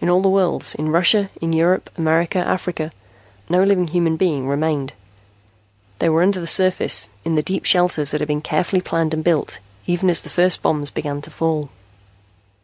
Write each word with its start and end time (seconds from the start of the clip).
In 0.00 0.08
all 0.10 0.22
the 0.22 0.28
world 0.28 0.74
in 0.76 0.88
Russia, 0.88 1.30
in 1.40 1.52
Europe, 1.52 1.88
America, 1.96 2.40
Africa 2.40 2.90
no 3.48 3.62
living 3.62 3.86
human 3.86 4.16
being 4.16 4.48
remained. 4.48 4.92
They 6.00 6.08
were 6.08 6.24
under 6.24 6.40
the 6.40 6.48
surface, 6.48 7.10
in 7.24 7.36
the 7.36 7.44
deep 7.44 7.64
shelters 7.64 8.10
that 8.10 8.20
had 8.20 8.26
been 8.26 8.40
carefully 8.42 8.80
planned 8.82 9.14
and 9.14 9.22
built, 9.22 9.60
even 9.86 10.10
as 10.10 10.20
the 10.22 10.30
first 10.30 10.62
bombs 10.62 10.90
began 10.90 11.22
to 11.22 11.30
fall. 11.30 11.70